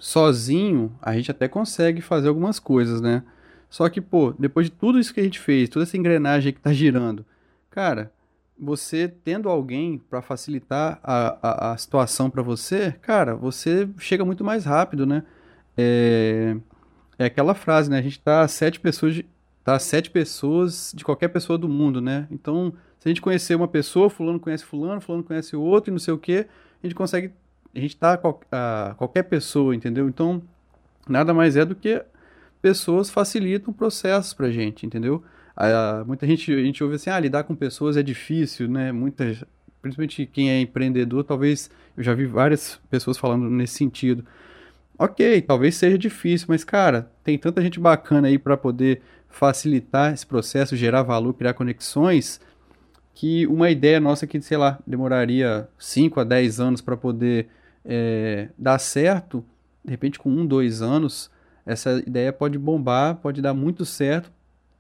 [0.01, 3.23] sozinho, a gente até consegue fazer algumas coisas, né?
[3.71, 6.61] Só que, pô, depois de tudo isso que a gente fez, toda essa engrenagem que
[6.61, 7.25] tá girando,
[7.71, 8.13] cara,
[8.59, 14.43] você tendo alguém para facilitar a, a, a situação para você, cara, você chega muito
[14.43, 15.23] mais rápido, né?
[15.77, 16.57] É,
[17.19, 17.99] é aquela frase, né?
[17.99, 19.27] A gente tá sete pessoas de,
[19.63, 22.27] tá sete pessoas de qualquer pessoa do mundo, né?
[22.31, 25.93] Então, se a gente conhecer uma pessoa, fulano conhece fulano, fulano conhece o outro e
[25.93, 26.47] não sei o que,
[26.83, 27.33] a gente consegue
[27.75, 28.19] a gente está
[28.53, 30.09] a, qualquer pessoa, entendeu?
[30.09, 30.43] Então,
[31.09, 32.03] nada mais é do que
[32.61, 35.23] pessoas facilitam processos para gente, entendeu?
[35.57, 38.93] Ah, muita gente, a gente ouve assim, ah, lidar com pessoas é difícil, né?
[38.93, 39.45] Muitas,
[39.83, 44.25] principalmente quem é empreendedor, talvez, eu já vi várias pessoas falando nesse sentido.
[44.99, 50.27] Ok, talvez seja difícil, mas cara, tem tanta gente bacana aí para poder facilitar esse
[50.27, 52.41] processo, gerar valor, criar conexões,
[53.15, 57.49] que uma ideia nossa que, sei lá, demoraria 5 a 10 anos para poder
[57.85, 59.45] é, dar certo,
[59.85, 61.31] de repente com um, dois anos,
[61.65, 64.31] essa ideia pode bombar, pode dar muito certo,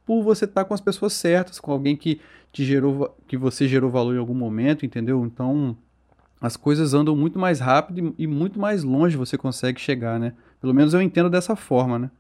[0.07, 2.21] por você estar tá com as pessoas certas, com alguém que
[2.53, 5.25] te gerou, que você gerou valor em algum momento, entendeu?
[5.25, 5.77] Então,
[6.41, 10.33] as coisas andam muito mais rápido e muito mais longe você consegue chegar, né?
[10.61, 12.11] Pelo menos eu entendo dessa forma, né?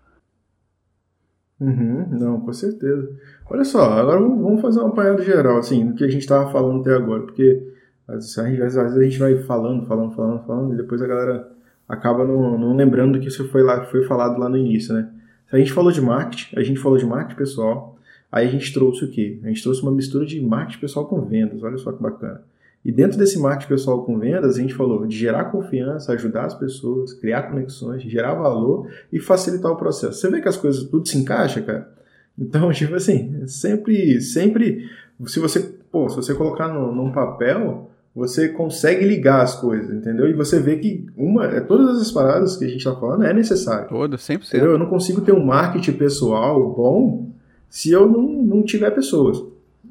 [1.61, 3.11] Uhum, não, com certeza.
[3.51, 6.83] Olha só, agora vamos fazer uma apanhado geral, assim, do que a gente estava falando
[6.83, 7.78] até agora, porque
[8.09, 11.49] às vezes, a gente vai falando, falando, falando, falando, e depois a galera
[11.87, 15.11] acaba não, não lembrando do que isso foi, lá, foi falado lá no início, né?
[15.53, 17.99] A gente falou de marketing, a gente falou de marketing pessoal,
[18.31, 19.38] aí a gente trouxe o quê?
[19.42, 22.42] A gente trouxe uma mistura de marketing pessoal com vendas, olha só que bacana.
[22.85, 26.55] E dentro desse marketing pessoal com vendas, a gente falou de gerar confiança, ajudar as
[26.55, 30.21] pessoas, criar conexões, gerar valor e facilitar o processo.
[30.21, 31.90] Você vê que as coisas tudo se encaixa, cara?
[32.38, 34.88] Então, tipo assim, sempre, sempre,
[35.27, 37.88] se você, pô, se você colocar no, num papel,
[38.19, 40.29] você consegue ligar as coisas, entendeu?
[40.29, 43.33] E você vê que uma, é, todas as paradas que a gente está falando é
[43.33, 43.89] necessário.
[43.89, 44.49] Todas, 100%.
[44.49, 44.73] Entendeu?
[44.73, 47.31] Eu não consigo ter um marketing pessoal bom
[47.71, 49.41] se eu não, não tiver pessoas.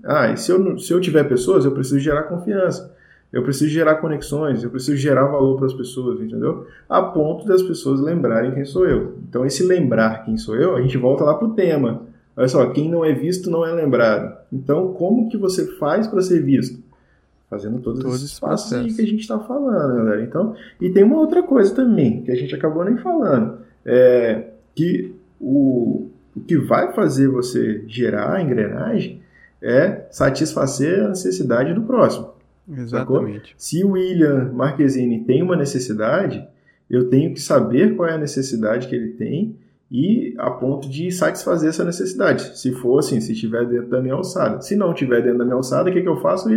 [0.04, 2.94] Ah, e se eu, se eu tiver pessoas, eu preciso gerar confiança.
[3.32, 6.68] Eu preciso gerar conexões, eu preciso gerar valor para as pessoas, entendeu?
[6.90, 9.16] A ponto das pessoas lembrarem quem sou eu.
[9.28, 12.02] Então, esse lembrar quem sou eu, a gente volta lá para o tema.
[12.36, 14.38] Olha só, quem não é visto não é lembrado.
[14.52, 16.87] Então, como que você faz para ser visto?
[17.50, 20.22] Fazendo todos, todos esses passos aí que a gente está falando, galera.
[20.22, 23.60] Então, e tem uma outra coisa também, que a gente acabou nem falando.
[23.86, 29.22] É que o, o que vai fazer você gerar a engrenagem
[29.62, 32.30] é satisfazer a necessidade do próximo.
[32.70, 33.50] Exatamente.
[33.50, 33.56] Sacou?
[33.58, 36.46] Se o William Marquezine tem uma necessidade,
[36.90, 39.56] eu tenho que saber qual é a necessidade que ele tem
[39.90, 42.58] e a ponto de satisfazer essa necessidade.
[42.58, 44.62] Se for assim, se estiver dentro da minha alçada.
[44.62, 46.50] Se não estiver dentro da minha alçada, o que, que eu faço?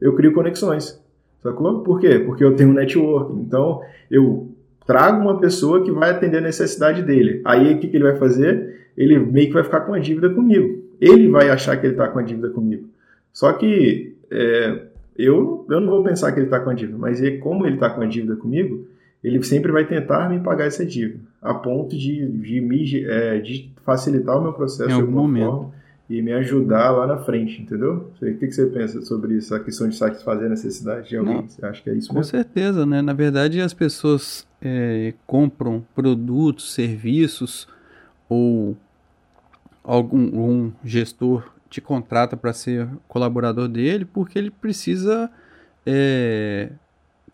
[0.00, 1.02] Eu crio conexões.
[1.42, 1.80] Sacou?
[1.80, 2.18] Por quê?
[2.18, 3.32] Porque eu tenho um network.
[3.34, 3.80] Então,
[4.10, 4.48] eu
[4.86, 7.40] trago uma pessoa que vai atender a necessidade dele.
[7.44, 8.88] Aí, o que, que ele vai fazer?
[8.96, 12.08] Ele meio que vai ficar com a dívida comigo ele vai achar que ele está
[12.08, 12.88] com a dívida comigo.
[13.32, 14.82] Só que é,
[15.16, 17.74] eu, eu não vou pensar que ele está com a dívida, mas ele, como ele
[17.74, 18.86] está com a dívida comigo,
[19.22, 23.70] ele sempre vai tentar me pagar essa dívida, a ponto de, de, me, é, de
[23.84, 25.72] facilitar o meu processo em algum momento.
[26.08, 28.10] E me ajudar lá na frente, entendeu?
[28.16, 31.34] O que, que você pensa sobre isso, a questão de satisfazer a necessidade de alguém?
[31.34, 32.16] Não, você acha que é isso mesmo?
[32.16, 33.02] Com certeza, né?
[33.02, 37.68] Na verdade, as pessoas é, compram produtos, serviços
[38.28, 38.74] ou
[39.84, 45.30] algum um gestor te contrata para ser colaborador dele porque ele precisa
[45.84, 46.70] é,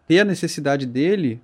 [0.09, 1.41] ter a necessidade dele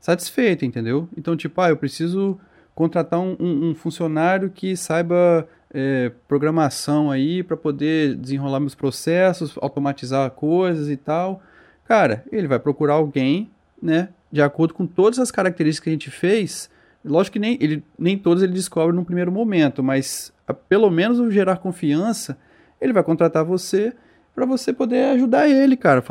[0.00, 1.08] satisfeita, entendeu?
[1.16, 2.38] Então, tipo, ah, eu preciso
[2.74, 9.58] contratar um, um, um funcionário que saiba é, programação aí para poder desenrolar meus processos,
[9.60, 11.42] automatizar coisas e tal.
[11.84, 13.50] Cara, ele vai procurar alguém,
[13.82, 16.70] né, de acordo com todas as características que a gente fez.
[17.04, 20.32] Lógico que nem, ele, nem todos ele descobre no primeiro momento, mas
[20.68, 22.38] pelo menos gerar confiança,
[22.80, 23.92] ele vai contratar você
[24.34, 26.02] para você poder ajudar ele, cara,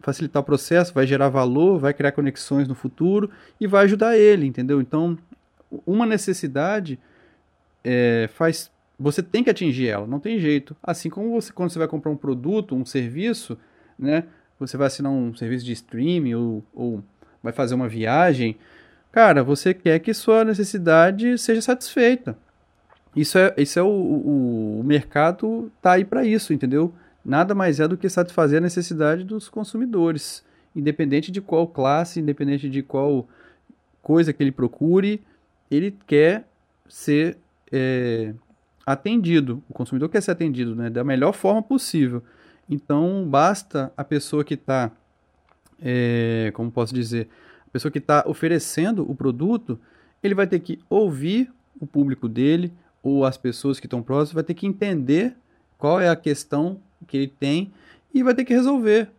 [0.00, 4.46] facilitar o processo, vai gerar valor, vai criar conexões no futuro e vai ajudar ele,
[4.46, 4.80] entendeu?
[4.80, 5.16] Então,
[5.86, 6.98] uma necessidade
[7.82, 8.70] é, faz,
[9.02, 10.76] você tem que atingir ela, não tem jeito.
[10.82, 13.58] Assim como você quando você vai comprar um produto, um serviço,
[13.98, 14.24] né?
[14.58, 17.04] Você vai assinar um serviço de streaming ou, ou
[17.42, 18.56] vai fazer uma viagem,
[19.10, 22.38] cara, você quer que sua necessidade seja satisfeita.
[23.14, 26.94] Isso é, isso é o, o, o mercado tá aí para isso, entendeu?
[27.24, 32.70] Nada mais é do que satisfazer a necessidade dos consumidores, independente de qual classe, independente
[32.70, 33.28] de qual
[34.00, 35.20] coisa que ele procure,
[35.70, 36.46] ele quer
[36.88, 37.36] ser
[37.70, 38.32] é,
[38.86, 39.62] atendido.
[39.68, 42.22] O consumidor quer ser atendido né, da melhor forma possível.
[42.68, 44.90] Então, basta a pessoa que está,
[45.80, 47.28] é, como posso dizer,
[47.66, 49.78] a pessoa que está oferecendo o produto,
[50.22, 54.44] ele vai ter que ouvir o público dele, ou as pessoas que estão próximas vai
[54.44, 55.34] ter que entender
[55.76, 57.72] qual é a questão que ele tem
[58.14, 59.10] e vai ter que resolver.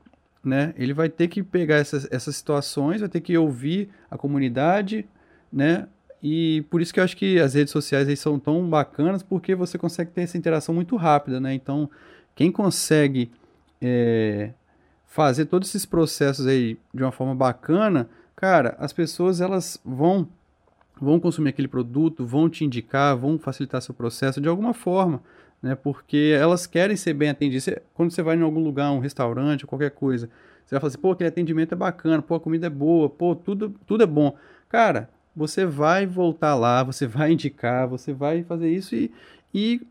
[0.43, 0.73] Né?
[0.77, 5.05] Ele vai ter que pegar essas, essas situações, vai ter que ouvir a comunidade,
[5.51, 5.87] né?
[6.23, 9.53] E por isso que eu acho que as redes sociais aí são tão bacanas, porque
[9.53, 11.53] você consegue ter essa interação muito rápida, né?
[11.53, 11.89] Então,
[12.33, 13.29] quem consegue
[13.81, 14.51] é,
[15.05, 20.27] fazer todos esses processos aí de uma forma bacana, cara, as pessoas elas vão
[21.01, 25.21] vão consumir aquele produto, vão te indicar, vão facilitar seu processo de alguma forma,
[25.61, 25.75] né?
[25.75, 27.67] Porque elas querem ser bem atendidas.
[27.93, 30.29] quando você vai em algum lugar, um restaurante, qualquer coisa,
[30.63, 33.35] você vai falar assim, pô, aquele atendimento é bacana, pô, a comida é boa, pô,
[33.35, 34.37] tudo, tudo é bom.
[34.69, 39.11] Cara, você vai voltar lá, você vai indicar, você vai fazer isso e,
[39.53, 39.81] e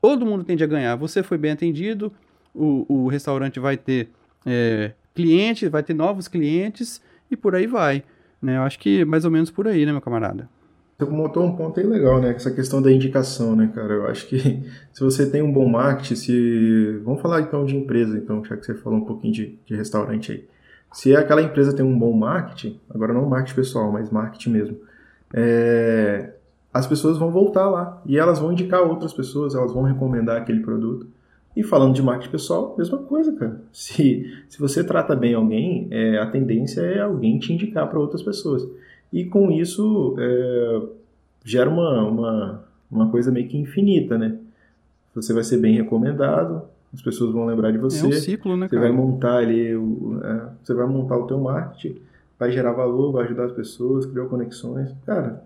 [0.00, 0.96] todo mundo tende a ganhar.
[0.96, 2.12] Você foi bem atendido,
[2.54, 4.08] o, o restaurante vai ter
[4.44, 8.02] é, cliente, vai ter novos clientes e por aí vai.
[8.40, 8.56] Né?
[8.56, 10.48] Eu acho que mais ou menos por aí, né, meu camarada?
[10.98, 12.30] Você montou um ponto aí legal, né?
[12.34, 13.94] Essa questão da indicação, né, cara?
[13.94, 14.38] Eu acho que
[14.92, 17.00] se você tem um bom marketing, se.
[17.04, 20.32] Vamos falar então de empresa, então, já que você falou um pouquinho de, de restaurante
[20.32, 20.44] aí.
[20.92, 24.76] Se aquela empresa tem um bom marketing, agora não marketing pessoal, mas marketing mesmo,
[25.32, 26.32] é...
[26.74, 30.60] as pessoas vão voltar lá e elas vão indicar outras pessoas, elas vão recomendar aquele
[30.60, 31.06] produto.
[31.56, 33.60] E falando de marketing pessoal, mesma coisa, cara.
[33.72, 38.22] Se, se você trata bem alguém, é, a tendência é alguém te indicar para outras
[38.22, 38.66] pessoas.
[39.12, 40.82] E com isso é,
[41.44, 44.38] gera uma, uma, uma coisa meio que infinita, né?
[45.14, 48.04] Você vai ser bem recomendado, as pessoas vão lembrar de você.
[48.04, 48.88] É um ciclo, né, Você cara?
[48.88, 52.00] vai montar ali, o, é, você vai montar o teu marketing,
[52.38, 54.90] vai gerar valor, vai ajudar as pessoas, criar conexões.
[55.06, 55.42] Cara,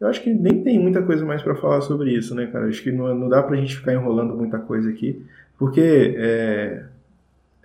[0.00, 2.66] eu acho que nem tem muita coisa mais para falar sobre isso, né, cara?
[2.66, 5.24] Acho que não, não dá pra gente ficar enrolando muita coisa aqui,
[5.58, 6.84] porque é,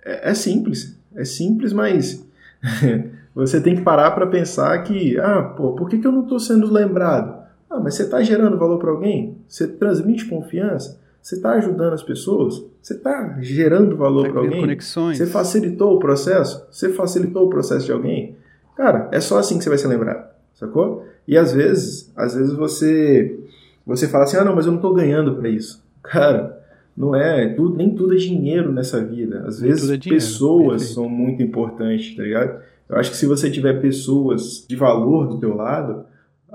[0.04, 0.98] é, é simples.
[1.14, 2.26] É simples, mas
[3.36, 6.40] Você tem que parar para pensar que, ah, pô, por que, que eu não estou
[6.40, 7.44] sendo lembrado?
[7.68, 9.36] Ah, mas você está gerando valor para alguém?
[9.46, 10.98] Você transmite confiança?
[11.26, 12.64] Você está ajudando as pessoas?
[12.80, 14.60] Você está gerando valor tá para alguém?
[14.60, 15.18] Conexões.
[15.18, 16.64] Você facilitou o processo?
[16.70, 18.36] Você facilitou o processo de alguém?
[18.76, 21.04] Cara, é só assim que você vai ser lembrado, sacou?
[21.26, 23.40] E às vezes, às vezes você
[23.84, 25.82] você fala assim, ah, não, mas eu não estou ganhando para isso.
[26.00, 26.62] Cara,
[26.96, 29.42] não é, tudo, nem tudo é dinheiro nessa vida.
[29.48, 30.94] Às nem vezes é pessoas Perfeito.
[30.94, 32.60] são muito importantes, tá ligado?
[32.88, 36.04] Eu acho que se você tiver pessoas de valor do teu lado,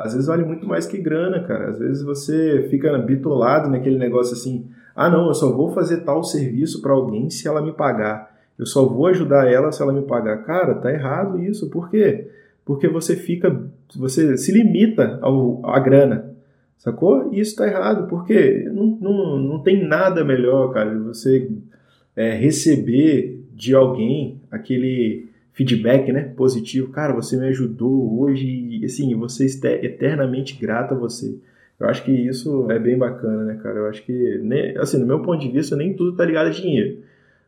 [0.03, 1.69] às vezes vale muito mais que grana, cara.
[1.69, 6.23] Às vezes você fica bitolado naquele negócio assim: ah, não, eu só vou fazer tal
[6.23, 8.31] serviço para alguém se ela me pagar.
[8.57, 10.43] Eu só vou ajudar ela se ela me pagar.
[10.43, 11.69] Cara, tá errado isso.
[11.69, 12.27] Por quê?
[12.63, 13.59] Porque você fica,
[13.95, 16.35] você se limita ao, à grana,
[16.77, 17.33] sacou?
[17.33, 21.49] E isso tá errado, porque não, não, não tem nada melhor, cara, você
[22.15, 26.91] é, receber de alguém aquele feedback, né, positivo.
[26.91, 31.37] Cara, você me ajudou hoje assim, você está eternamente grato a você.
[31.79, 33.79] Eu acho que isso é bem bacana, né, cara?
[33.79, 34.41] Eu acho que,
[34.77, 36.99] assim, no meu ponto de vista, nem tudo tá ligado a dinheiro.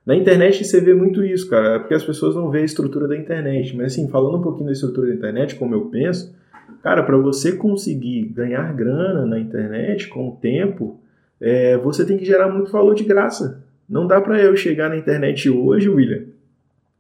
[0.06, 3.08] Na internet você vê muito isso, cara, é porque as pessoas não veem a estrutura
[3.08, 3.76] da internet.
[3.78, 6.36] Mas, assim, falando um pouquinho da estrutura da internet, como eu penso,
[6.82, 11.00] cara, para você conseguir ganhar grana na internet com o tempo,
[11.40, 13.64] é, você tem que gerar muito valor de graça.
[13.88, 16.24] Não dá para eu chegar na internet hoje, William,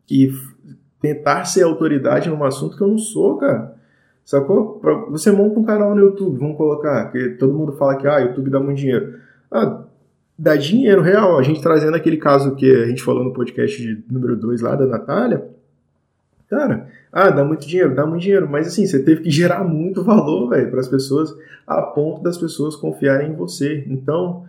[0.10, 0.32] e
[1.04, 3.76] tentar ser autoridade num assunto que eu não sou, cara.
[4.24, 4.82] Sacou?
[5.10, 8.50] Você monta um canal no YouTube, vamos colocar, que todo mundo fala que ah, YouTube
[8.50, 9.20] dá muito dinheiro.
[9.52, 9.84] Ah,
[10.40, 11.38] dá dinheiro real.
[11.38, 14.78] A gente trazendo aquele caso que a gente falou no podcast de número 2 lá
[14.78, 15.44] da Natália.
[16.50, 20.06] Cara, ah, dá muito dinheiro, dá muito dinheiro, mas assim, você teve que gerar muito
[20.06, 21.36] valor, velho, para as pessoas,
[21.68, 23.84] a ponto das pessoas confiarem em você.
[23.90, 24.46] Então,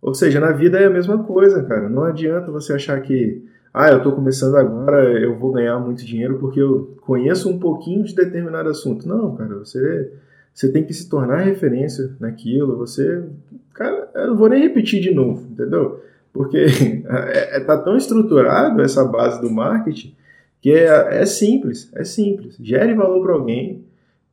[0.00, 1.88] ou seja, na vida é a mesma coisa, cara.
[1.88, 6.38] Não adianta você achar que ah, eu estou começando agora, eu vou ganhar muito dinheiro
[6.38, 9.08] porque eu conheço um pouquinho de determinado assunto.
[9.08, 10.12] Não, cara, você,
[10.52, 12.76] você tem que se tornar referência naquilo.
[12.76, 13.24] Você,
[13.72, 16.02] cara, eu não vou nem repetir de novo, entendeu?
[16.34, 16.58] Porque
[17.08, 20.14] é, é, tá tão estruturado essa base do marketing
[20.60, 22.56] que é, é simples, é simples.
[22.60, 23.84] Gere valor para alguém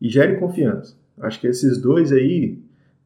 [0.02, 0.95] e gere confiança.
[1.19, 2.60] Acho que esses dois aí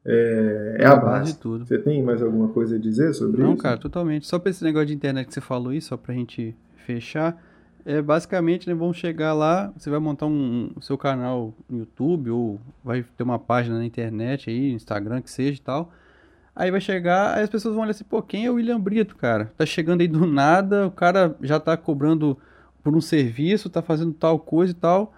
[0.04, 1.32] é, é a base.
[1.32, 1.64] de tudo.
[1.64, 3.56] Você tem mais alguma coisa a dizer sobre Não, isso?
[3.56, 4.26] Não, cara, totalmente.
[4.26, 7.42] Só para esse negócio de internet que você falou aí, só para a gente fechar,
[7.86, 12.30] é basicamente, né, vamos chegar lá, você vai montar um, um, seu canal no YouTube
[12.30, 15.92] ou vai ter uma página na internet aí, Instagram, que seja e tal.
[16.56, 19.16] Aí vai chegar, aí as pessoas vão olhar assim, pô, quem é o William Brito,
[19.16, 19.52] cara?
[19.56, 22.38] Tá chegando aí do nada, o cara já tá cobrando
[22.82, 25.14] por um serviço, tá fazendo tal coisa e tal.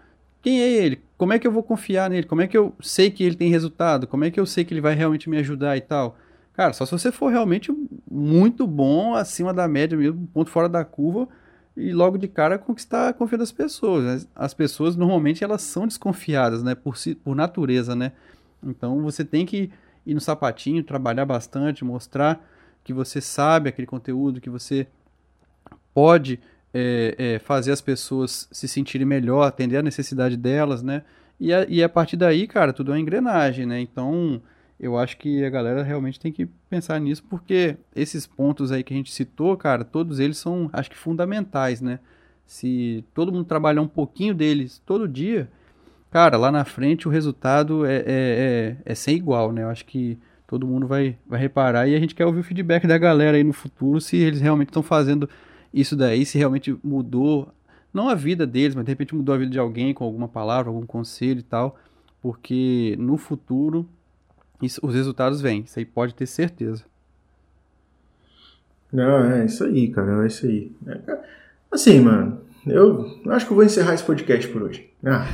[0.46, 1.02] Quem é ele?
[1.18, 2.24] Como é que eu vou confiar nele?
[2.24, 4.06] Como é que eu sei que ele tem resultado?
[4.06, 6.16] Como é que eu sei que ele vai realmente me ajudar e tal?
[6.52, 7.74] Cara, só se você for realmente
[8.09, 11.28] muito bom, acima da média mesmo, ponto fora da curva,
[11.76, 14.05] e logo de cara conquistar a confiança das pessoas.
[14.05, 14.28] Né?
[14.36, 18.12] As pessoas normalmente elas são desconfiadas, né, por, si, por natureza, né?
[18.62, 19.68] Então você tem que
[20.07, 22.40] ir no sapatinho, trabalhar bastante, mostrar
[22.84, 24.86] que você sabe aquele conteúdo, que você
[25.92, 26.38] pode
[26.79, 31.03] é, é, fazer as pessoas se sentirem melhor, atender a necessidade delas, né?
[31.41, 33.81] E a, e a partir daí, cara, tudo é uma engrenagem, né?
[33.81, 34.43] Então,
[34.79, 38.93] eu acho que a galera realmente tem que pensar nisso, porque esses pontos aí que
[38.93, 41.99] a gente citou, cara, todos eles são, acho que, fundamentais, né?
[42.45, 45.49] Se todo mundo trabalhar um pouquinho deles todo dia,
[46.11, 49.62] cara, lá na frente o resultado é, é, é, é sem igual, né?
[49.62, 52.87] Eu acho que todo mundo vai, vai reparar e a gente quer ouvir o feedback
[52.87, 55.29] da galera aí no futuro, se eles realmente estão fazendo
[55.81, 57.53] isso daí, se realmente mudou,
[57.93, 60.70] não a vida deles, mas de repente mudou a vida de alguém com alguma palavra,
[60.70, 61.79] algum conselho e tal,
[62.22, 63.87] porque no futuro
[64.62, 66.83] isso, os resultados vêm, isso aí pode ter certeza.
[68.91, 70.72] Não, é isso aí, cara, é isso aí.
[70.87, 71.18] É,
[71.70, 74.89] assim, mano, eu acho que eu vou encerrar esse podcast por hoje.
[75.05, 75.27] Ah,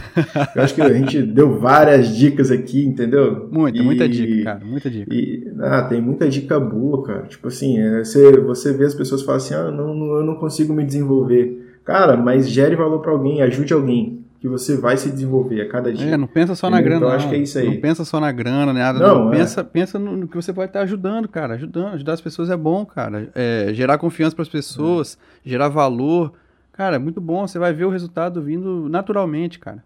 [0.55, 3.49] eu acho que a gente deu várias dicas aqui, entendeu?
[3.51, 5.14] Muita, e, muita dica, cara, muita dica.
[5.14, 7.22] E, ah, tem muita dica boa, cara.
[7.22, 10.35] Tipo assim, é, você, você vê as pessoas falam assim, ah, não, não, eu não
[10.35, 11.78] consigo me desenvolver.
[11.85, 15.93] Cara, mas gere valor para alguém, ajude alguém que você vai se desenvolver a cada
[15.93, 16.14] dia.
[16.14, 16.97] É, não pensa só na grana.
[16.97, 17.64] Então, acho que é isso aí.
[17.64, 18.99] Não pensa só na grana, nada.
[18.99, 19.33] Não, não.
[19.33, 19.37] É.
[19.37, 21.55] Pensa, pensa no, que você pode estar ajudando, cara.
[21.55, 23.30] Ajudando, ajudar as pessoas é bom, cara.
[23.37, 25.16] É, gerar confiança para as pessoas,
[25.47, 25.49] é.
[25.49, 26.33] gerar valor.
[26.72, 27.46] Cara, muito bom.
[27.46, 29.84] Você vai ver o resultado vindo naturalmente, cara.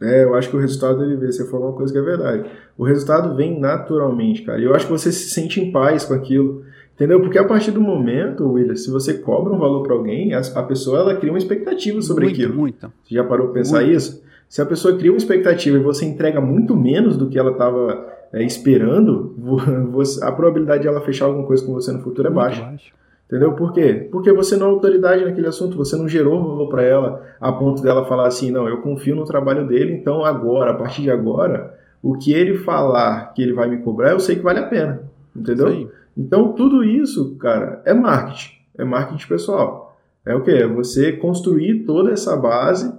[0.00, 1.30] É, eu acho que o resultado ele vê.
[1.30, 2.50] Você falou uma coisa que é verdade.
[2.76, 4.58] O resultado vem naturalmente, cara.
[4.58, 6.64] E eu acho que você se sente em paz com aquilo.
[6.94, 7.20] Entendeu?
[7.20, 10.62] Porque a partir do momento, William, se você cobra um valor para alguém, a, a,
[10.62, 12.54] pessoa ela cria uma expectativa sobre muito, aquilo.
[12.54, 12.92] Muito.
[13.02, 13.96] Você já parou para pensar muito.
[13.96, 14.22] isso?
[14.48, 18.06] Se a pessoa cria uma expectativa e você entrega muito menos do que ela estava
[18.32, 19.34] é, esperando,
[19.90, 22.62] você, a probabilidade de ela fechar alguma coisa com você no futuro é baixa.
[22.62, 22.99] Baixo.
[23.30, 23.52] Entendeu?
[23.52, 24.08] Por quê?
[24.10, 27.80] Porque você não é autoridade naquele assunto, você não gerou valor para ela a ponto
[27.80, 31.78] dela falar assim: não, eu confio no trabalho dele, então agora, a partir de agora,
[32.02, 35.04] o que ele falar que ele vai me cobrar, eu sei que vale a pena.
[35.34, 35.88] Entendeu?
[36.16, 38.50] Então, tudo isso, cara, é marketing.
[38.76, 39.96] É marketing pessoal.
[40.26, 40.50] É o quê?
[40.50, 42.92] É você construir toda essa base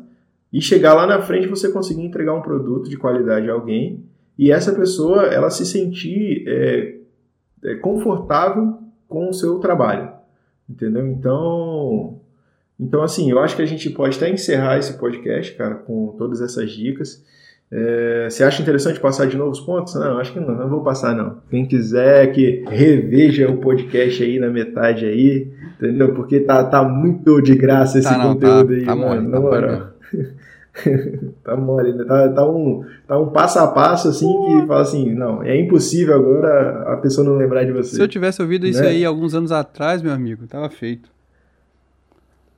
[0.51, 4.03] e chegar lá na frente você conseguir entregar um produto de qualidade a alguém
[4.37, 6.95] e essa pessoa ela se sentir é,
[7.63, 8.77] é, confortável
[9.07, 10.20] com o seu trabalho.
[10.71, 11.07] Entendeu?
[11.07, 12.19] Então,
[12.79, 16.41] então, assim, eu acho que a gente pode até encerrar esse podcast, cara, com todas
[16.41, 17.23] essas dicas.
[17.71, 19.93] É, você acha interessante passar de novo os pontos?
[19.95, 21.37] Não, acho que não, não vou passar não.
[21.49, 25.47] Quem quiser que reveja o podcast aí na metade aí,
[25.77, 26.13] entendeu?
[26.13, 29.67] Porque tá, tá muito de graça esse tá, não, conteúdo tá, aí, tá mano, mole,
[29.67, 29.91] tá
[31.43, 32.03] tá mole, né?
[32.03, 36.15] Tá, tá, um, tá um passo a passo assim que fala assim, não, é impossível
[36.15, 37.95] agora a pessoa não lembrar de você.
[37.95, 38.89] Se eu tivesse ouvido isso né?
[38.89, 41.09] aí alguns anos atrás, meu amigo, tava feito.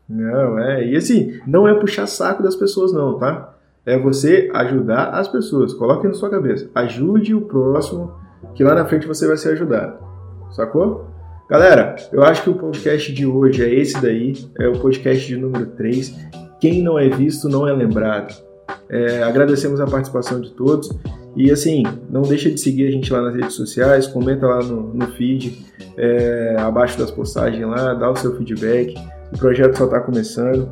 [0.07, 3.53] Não, é, e assim, não é puxar saco das pessoas não, tá?
[3.85, 8.13] É você ajudar as pessoas, coloque na sua cabeça, ajude o próximo,
[8.53, 9.97] que lá na frente você vai ser ajudado,
[10.51, 11.13] sacou?
[11.49, 15.37] Galera, eu acho que o podcast de hoje é esse daí, é o podcast de
[15.37, 16.15] número 3.
[16.59, 18.33] Quem não é visto não é lembrado.
[18.89, 20.89] É, agradecemos a participação de todos.
[21.35, 24.93] E assim, não deixa de seguir a gente lá nas redes sociais, comenta lá no,
[24.93, 25.65] no feed,
[25.97, 28.93] é, abaixo das postagens lá, dá o seu feedback.
[29.33, 30.71] O projeto só está começando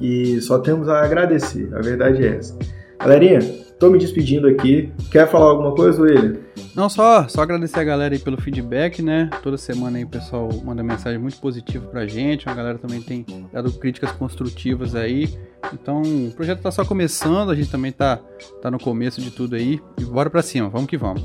[0.00, 2.58] e só temos a agradecer, a verdade é essa.
[2.98, 3.38] Galerinha,
[3.78, 4.92] tô me despedindo aqui.
[5.10, 6.36] Quer falar alguma coisa, William?
[6.74, 9.30] Não, só, só agradecer a galera aí pelo feedback, né?
[9.42, 12.48] Toda semana aí o pessoal manda mensagem muito positiva pra gente.
[12.48, 15.28] A galera também tem dado críticas construtivas aí.
[15.72, 18.20] Então, o projeto tá só começando, a gente também tá,
[18.60, 19.80] tá no começo de tudo aí.
[19.98, 21.24] E bora pra cima, vamos que vamos.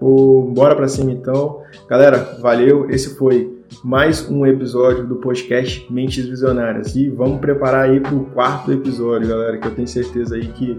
[0.00, 1.62] Oh, bora pra cima então.
[1.88, 2.88] Galera, valeu.
[2.90, 6.94] Esse foi mais um episódio do podcast Mentes Visionárias.
[6.96, 10.78] E vamos preparar aí pro quarto episódio, galera, que eu tenho certeza aí que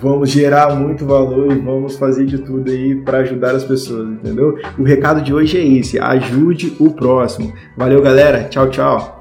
[0.00, 4.58] vamos gerar muito valor e vamos fazer de tudo aí para ajudar as pessoas, entendeu?
[4.78, 7.52] O recado de hoje é esse: ajude o próximo.
[7.76, 8.44] Valeu, galera.
[8.44, 9.17] Tchau, tchau.